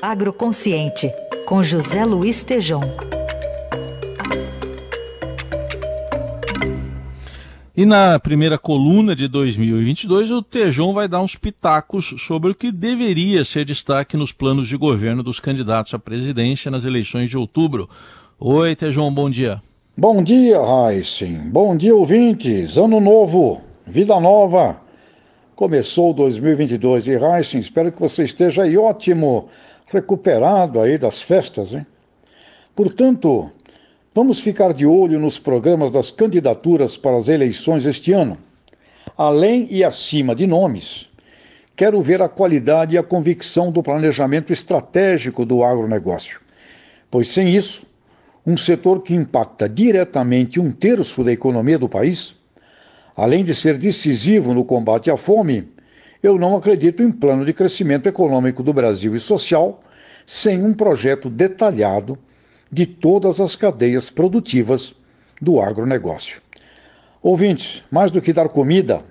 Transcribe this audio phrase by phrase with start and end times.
[0.00, 1.10] Agroconsciente,
[1.46, 2.80] com José Luiz Tejom.
[7.74, 12.70] E na primeira coluna de 2022, o Tejon vai dar uns pitacos sobre o que
[12.72, 17.88] deveria ser destaque nos planos de governo dos candidatos à presidência nas eleições de outubro.
[18.38, 19.62] Oi, Tejon, bom dia.
[19.96, 21.38] Bom dia, Heisen.
[21.50, 22.76] Bom dia, ouvintes.
[22.76, 24.76] Ano novo, vida nova.
[25.54, 29.48] Começou 2022 e Heisen, espero que você esteja aí ótimo,
[29.86, 31.86] recuperado aí das festas, hein?
[32.74, 33.50] Portanto,
[34.16, 38.38] Vamos ficar de olho nos programas das candidaturas para as eleições este ano.
[39.14, 41.06] Além e acima de nomes,
[41.76, 46.40] quero ver a qualidade e a convicção do planejamento estratégico do agronegócio.
[47.10, 47.82] Pois sem isso,
[48.46, 52.34] um setor que impacta diretamente um terço da economia do país,
[53.14, 55.68] além de ser decisivo no combate à fome,
[56.26, 59.80] eu não acredito em plano de crescimento econômico do Brasil e social
[60.26, 62.18] sem um projeto detalhado
[62.70, 64.92] de todas as cadeias produtivas
[65.40, 66.42] do agronegócio.
[67.22, 69.04] Ouvintes, mais do que dar comida,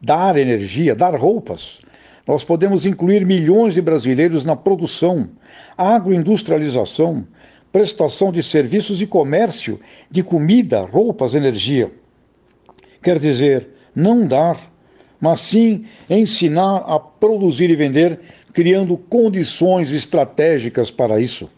[0.00, 1.80] dar energia, dar roupas,
[2.26, 5.30] nós podemos incluir milhões de brasileiros na produção,
[5.76, 7.26] agroindustrialização,
[7.72, 11.92] prestação de serviços e comércio de comida, roupas, energia.
[13.02, 14.72] Quer dizer, não dar,
[15.20, 18.20] mas sim ensinar a produzir e vender,
[18.52, 21.50] criando condições estratégicas para isso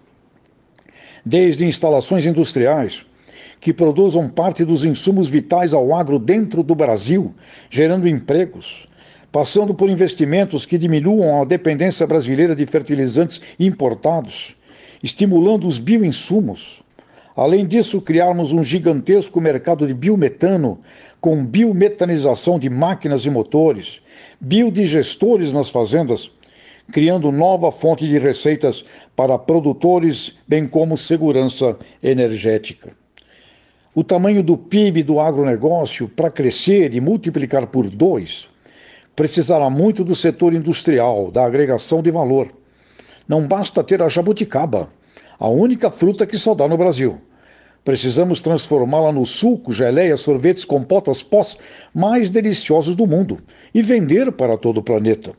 [1.28, 3.04] desde instalações industriais
[3.60, 7.34] que produzam parte dos insumos vitais ao agro dentro do Brasil,
[7.68, 8.86] gerando empregos,
[9.30, 14.56] passando por investimentos que diminuam a dependência brasileira de fertilizantes importados,
[15.02, 16.80] estimulando os bioinsumos.
[17.39, 20.81] Além disso, criarmos um gigantesco mercado de biometano,
[21.20, 24.00] com biometanização de máquinas e motores,
[24.41, 26.33] biodigestores nas fazendas,
[26.91, 32.91] criando nova fonte de receitas para produtores, bem como segurança energética.
[33.94, 38.48] O tamanho do PIB do agronegócio, para crescer e multiplicar por dois,
[39.15, 42.48] precisará muito do setor industrial, da agregação de valor.
[43.28, 44.91] Não basta ter a jabuticaba,
[45.38, 47.21] a única fruta que só dá no Brasil.
[47.84, 51.56] Precisamos transformá-la no suco, geleia, sorvetes, compotas, pós
[51.94, 53.39] mais deliciosos do mundo
[53.75, 55.33] e vender para todo o planeta.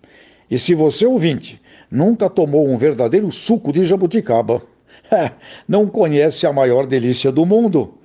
[0.49, 1.61] E se você, ouvinte,
[1.91, 4.63] nunca tomou um verdadeiro suco de jabuticaba,
[5.67, 7.95] não conhece a maior delícia do mundo.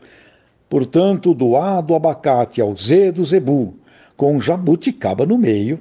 [0.68, 3.78] Portanto, do A do abacate ao Z do zebu,
[4.16, 5.80] com jabuticaba no meio,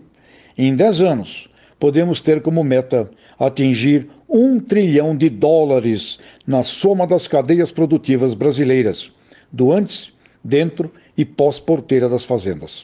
[0.58, 1.50] em 10 anos
[1.80, 9.11] podemos ter como meta atingir um trilhão de dólares na soma das cadeias produtivas brasileiras,
[9.51, 10.11] do antes,
[10.44, 12.83] dentro e pós-porteira das fazendas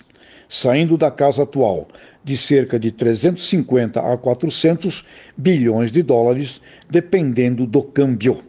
[0.50, 1.88] saindo da casa atual
[2.24, 5.06] de cerca de 350 a 400
[5.38, 6.60] bilhões de dólares,
[6.90, 8.44] dependendo do câmbio.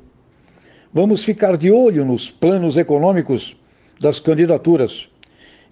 [0.93, 3.55] Vamos ficar de olho nos planos econômicos
[4.01, 5.09] das candidaturas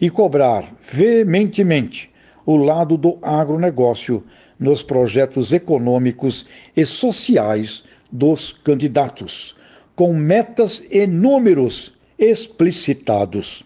[0.00, 2.10] e cobrar veementemente
[2.46, 4.22] o lado do agronegócio
[4.58, 6.46] nos projetos econômicos
[6.76, 9.54] e sociais dos candidatos,
[9.94, 13.62] com metas e números explicitados.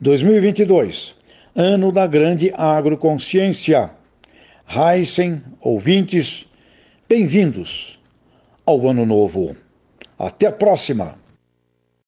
[0.00, 1.14] 2022
[1.54, 3.90] ano da grande agroconsciência.
[4.66, 6.46] Heisen, ouvintes,
[7.06, 8.00] bem-vindos
[8.64, 9.54] ao Ano Novo.
[10.18, 11.21] Até a próxima!